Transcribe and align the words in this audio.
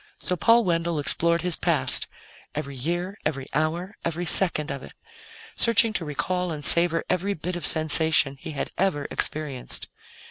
So 0.19 0.35
Paul 0.35 0.63
Wendell 0.63 0.97
explored 0.97 1.41
his 1.41 1.55
past, 1.55 2.07
every 2.55 2.75
year, 2.75 3.19
every 3.23 3.45
hour, 3.53 3.95
every 4.03 4.25
second 4.25 4.71
of 4.71 4.81
it, 4.81 4.93
searching 5.55 5.93
to 5.93 6.03
recall 6.05 6.51
and 6.51 6.65
savor 6.65 7.03
every 7.07 7.35
bit 7.35 7.55
of 7.55 7.67
sensation 7.67 8.35
he 8.39 8.53
had 8.53 8.71
ever 8.79 9.05
experienced. 9.11 9.89